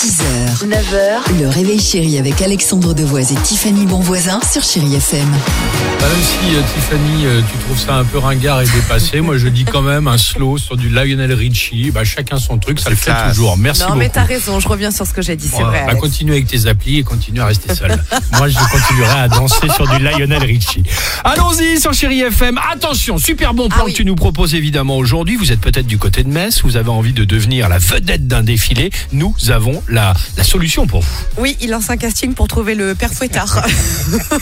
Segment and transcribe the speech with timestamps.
[0.00, 5.28] 6h, 9h, le réveil chéri avec Alexandre Devoise et Tiffany Bonvoisin sur Chérie FM.
[5.30, 9.36] Bah, même si euh, Tiffany, euh, tu trouves ça un peu ringard et dépassé, moi
[9.36, 11.90] je dis quand même un slow sur du Lionel Richie.
[11.90, 13.34] Bah, chacun son truc, ça le fait classe.
[13.36, 13.58] toujours.
[13.58, 13.98] Merci Non, beaucoup.
[13.98, 15.80] mais t'as raison, je reviens sur ce que j'ai dit, c'est vrai.
[15.80, 16.00] bah, Alex.
[16.00, 17.90] continue avec tes applis et continue à rester seul.
[18.38, 20.82] Moi, je continuerai à danser sur du Lionel Richie.
[21.24, 22.58] Allons-y sur Chéri FM.
[22.72, 23.92] Attention, super bon plan Ah oui.
[23.92, 25.36] que tu nous proposes évidemment aujourd'hui.
[25.36, 28.42] Vous êtes peut-être du côté de Metz, vous avez envie de devenir la vedette d'un
[28.42, 28.90] défilé.
[29.12, 31.08] Nous avons la, la solution pour vous.
[31.38, 33.62] Oui, il lance un casting pour trouver le père fouettard.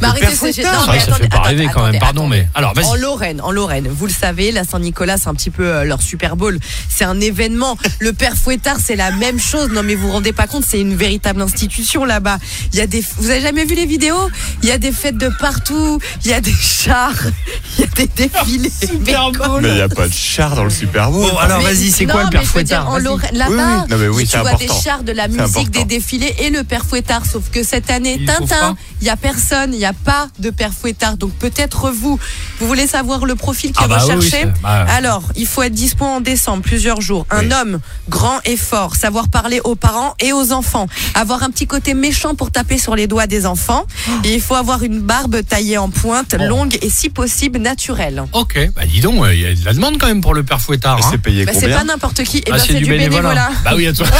[0.00, 1.98] mais arrêtez, père c'est fouettard non, C'est vrai que ça fait pas rêver quand même.
[1.98, 2.42] Pardon, attendez.
[2.42, 2.94] mais alors En.
[2.96, 6.36] Lorraine, en Lorraine, vous le savez, la Saint-Nicolas, c'est un petit peu euh, leur Super
[6.36, 6.58] Bowl.
[6.88, 7.76] C'est un événement.
[7.98, 9.70] Le père Fouettard, c'est la même chose.
[9.70, 12.38] Non, mais vous vous rendez pas compte, c'est une véritable institution là-bas.
[12.72, 14.30] Il y a des, vous avez jamais vu les vidéos?
[14.62, 16.00] Il y a des fêtes de partout.
[16.24, 17.12] Il y a des chars.
[17.78, 18.70] Il y a des défilés.
[19.06, 19.60] Mais quoi?
[19.60, 21.28] Mais il n'y a pas de char dans le Super Bowl.
[21.30, 22.92] Bon, alors Mais- vas-y, c'est non, quoi le mais père je veux dire, Fouettard en
[22.94, 23.04] Vas-y.
[23.04, 23.90] Lorraine, Là-bas, Oui, oui.
[23.90, 24.74] Non, mais oui, tu c'est vois important.
[24.74, 25.70] des chars de la C'est musique, important.
[25.80, 27.26] des défilés et le père Fouettard.
[27.26, 30.50] Sauf que cette année, Il Tintin, il y a personne, il n'y a pas de
[30.50, 31.16] père Fouettard.
[31.16, 32.18] Donc peut-être vous,
[32.60, 35.46] vous voulez savoir le profil qui Ah est bah oui, oui, c'est- bah, Alors, il
[35.46, 37.26] faut être dispo en décembre, plusieurs jours.
[37.30, 37.52] Un Oui.
[37.52, 41.94] homme grand et fort, savoir parler aux parents et aux enfants, avoir un petit côté
[41.94, 43.84] méchant pour taper sur les doigts des enfants.
[44.24, 46.42] Et il faut avoir une barbe taillée en pointe, Oh.
[46.44, 48.22] longue et si possible naturelle.
[48.32, 50.60] Ok, bah dis donc, il y a de la demande quand même pour le père
[50.60, 50.98] Fouettard.
[50.98, 51.08] Et hein.
[51.10, 53.50] c'est payé Bah, c'est pas n'importe qui, et Ah, ben, c'est du bénévolat.
[53.64, 54.06] Bah oui, à toi.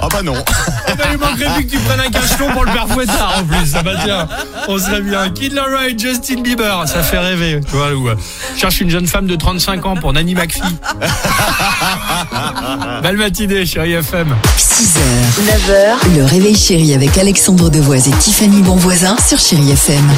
[0.00, 0.34] Ah bah non.
[0.88, 3.44] Eh ben, il manquerait plus que tu prennes un cachelon pour le père Fouettard en
[3.44, 3.66] plus.
[3.66, 4.28] Ça va tiens,
[4.68, 5.28] on serait bien.
[5.30, 7.60] Kid Laroi et Justin Bieber, ça fait rêver.
[7.68, 8.14] Tu vois, ou, euh,
[8.56, 10.62] cherche une jeune femme de 35 ans pour Nanny McPhee.
[13.02, 14.34] Belle matinée, chérie FM.
[14.56, 14.98] 6h,
[15.42, 20.08] 9h, le réveil chéri avec Alexandre Devoise et Tiffany Bonvoisin sur Chérie FM.